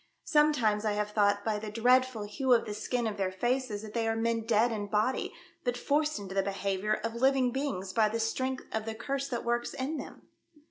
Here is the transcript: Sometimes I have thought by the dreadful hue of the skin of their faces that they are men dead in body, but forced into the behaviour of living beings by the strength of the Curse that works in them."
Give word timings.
Sometimes 0.25 0.83
I 0.83 0.93
have 0.93 1.11
thought 1.11 1.45
by 1.45 1.59
the 1.59 1.69
dreadful 1.69 2.23
hue 2.23 2.53
of 2.53 2.65
the 2.65 2.73
skin 2.73 3.05
of 3.05 3.17
their 3.17 3.31
faces 3.31 3.83
that 3.83 3.93
they 3.93 4.07
are 4.07 4.15
men 4.15 4.41
dead 4.47 4.71
in 4.71 4.87
body, 4.87 5.31
but 5.63 5.77
forced 5.77 6.17
into 6.17 6.33
the 6.33 6.41
behaviour 6.41 6.95
of 7.03 7.13
living 7.13 7.51
beings 7.51 7.93
by 7.93 8.09
the 8.09 8.19
strength 8.19 8.65
of 8.71 8.85
the 8.85 8.95
Curse 8.95 9.27
that 9.27 9.45
works 9.45 9.75
in 9.75 9.97
them." 9.97 10.23